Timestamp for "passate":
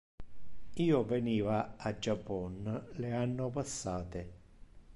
3.51-4.25